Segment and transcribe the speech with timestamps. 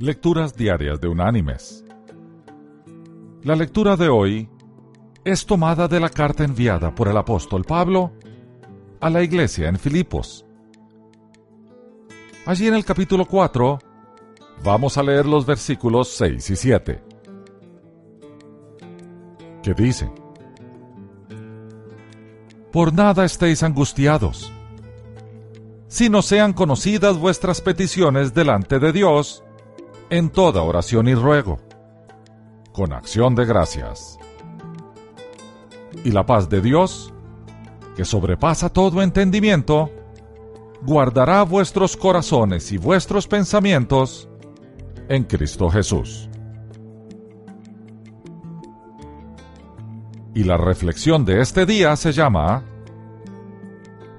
[0.00, 1.84] Lecturas Diarias de Unánimes.
[3.42, 4.48] La lectura de hoy
[5.24, 8.12] es tomada de la carta enviada por el apóstol Pablo
[9.00, 10.46] a la iglesia en Filipos.
[12.46, 13.80] Allí en el capítulo 4
[14.62, 17.02] vamos a leer los versículos 6 y 7,
[19.64, 20.12] que dicen,
[22.70, 24.52] Por nada estéis angustiados,
[25.88, 29.42] si no sean conocidas vuestras peticiones delante de Dios,
[30.10, 31.58] en toda oración y ruego,
[32.72, 34.18] con acción de gracias.
[36.04, 37.12] Y la paz de Dios,
[37.96, 39.90] que sobrepasa todo entendimiento,
[40.82, 44.28] guardará vuestros corazones y vuestros pensamientos
[45.08, 46.28] en Cristo Jesús.
[50.34, 52.62] Y la reflexión de este día se llama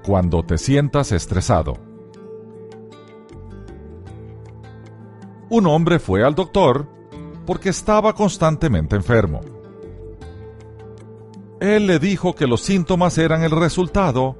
[0.04, 1.89] Cuando te sientas estresado.
[5.50, 6.86] Un hombre fue al doctor
[7.44, 9.40] porque estaba constantemente enfermo.
[11.60, 14.38] Él le dijo que los síntomas eran el resultado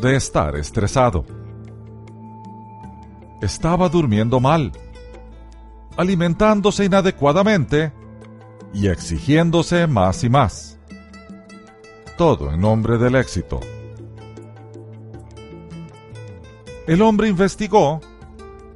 [0.00, 1.24] de estar estresado.
[3.40, 4.72] Estaba durmiendo mal,
[5.96, 7.92] alimentándose inadecuadamente
[8.74, 10.78] y exigiéndose más y más.
[12.18, 13.60] Todo en nombre del éxito.
[16.86, 18.00] El hombre investigó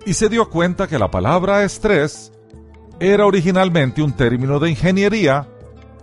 [0.06, 2.32] y se dio cuenta que la palabra estrés
[3.00, 5.48] era originalmente un término de ingeniería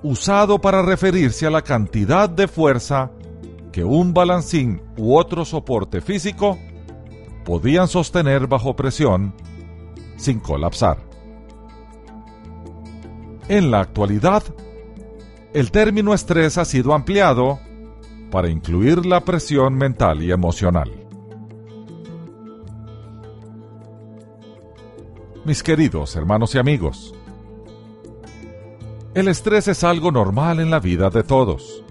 [0.04, 3.12] usado para referirse a la cantidad de fuerza
[3.72, 6.60] que un balancín u otro soporte físico
[7.46, 9.34] podían sostener bajo presión
[10.18, 10.98] sin colapsar.
[13.48, 14.44] En la actualidad,
[15.54, 17.60] el término estrés ha sido ampliado
[18.32, 21.03] para incluir la presión mental y emocional.
[25.46, 27.14] Mis queridos hermanos y amigos.
[29.14, 31.84] El estrés es algo normal en la vida de todos.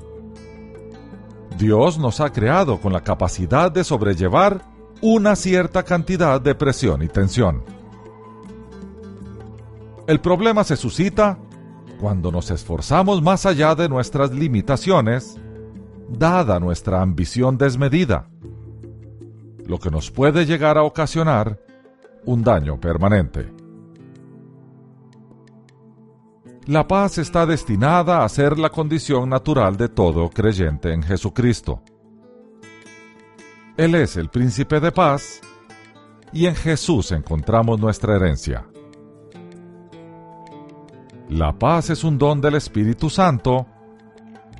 [1.58, 4.64] Dios nos ha creado con la capacidad de sobrellevar
[5.00, 7.62] una cierta cantidad de presión y tensión.
[10.06, 11.38] El problema se suscita
[12.00, 15.38] cuando nos esforzamos más allá de nuestras limitaciones,
[16.08, 18.28] dada nuestra ambición desmedida,
[19.64, 21.60] lo que nos puede llegar a ocasionar
[22.24, 23.52] un daño permanente.
[26.66, 31.82] La paz está destinada a ser la condición natural de todo creyente en Jesucristo.
[33.76, 35.40] Él es el príncipe de paz
[36.32, 38.64] y en Jesús encontramos nuestra herencia.
[41.30, 43.66] La paz es un don del Espíritu Santo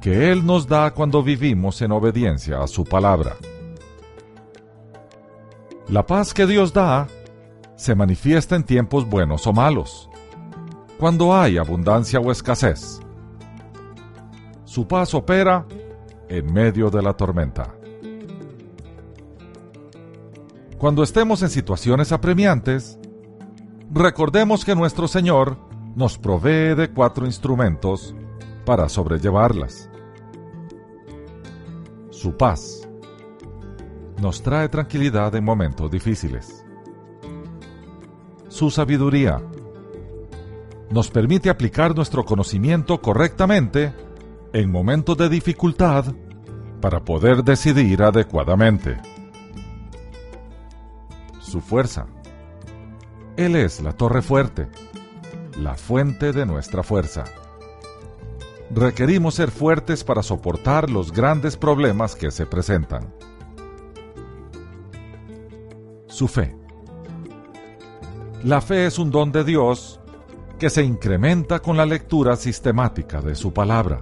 [0.01, 3.37] que Él nos da cuando vivimos en obediencia a su palabra.
[5.89, 7.07] La paz que Dios da
[7.83, 10.09] se manifiesta en tiempos buenos o malos,
[11.01, 13.01] cuando hay abundancia o escasez.
[14.65, 15.67] Su paz opera
[16.29, 17.75] en medio de la tormenta.
[20.79, 23.01] Cuando estemos en situaciones apremiantes,
[23.91, 25.59] recordemos que nuestro Señor
[25.97, 28.15] nos provee de cuatro instrumentos
[28.65, 29.91] para sobrellevarlas.
[32.11, 32.89] Su paz
[34.21, 36.65] nos trae tranquilidad en momentos difíciles
[38.63, 39.43] su sabiduría.
[40.89, 43.93] Nos permite aplicar nuestro conocimiento correctamente
[44.53, 46.15] en momentos de dificultad
[46.81, 49.01] para poder decidir adecuadamente.
[51.41, 52.07] Su fuerza.
[53.37, 54.69] Él es la torre fuerte,
[55.59, 57.25] la fuente de nuestra fuerza.
[58.71, 63.13] Requerimos ser fuertes para soportar los grandes problemas que se presentan.
[66.07, 66.62] Su fe.
[68.45, 70.01] La fe es un don de Dios
[70.59, 74.01] que se incrementa con la lectura sistemática de su palabra.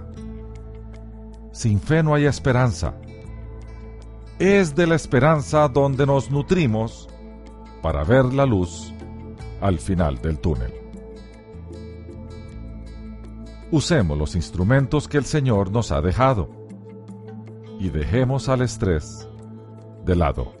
[1.51, 2.95] Sin fe no hay esperanza.
[4.39, 7.07] Es de la esperanza donde nos nutrimos
[7.83, 8.91] para ver la luz
[9.61, 10.73] al final del túnel.
[13.69, 16.49] Usemos los instrumentos que el Señor nos ha dejado
[17.79, 19.29] y dejemos al estrés
[20.03, 20.60] de lado.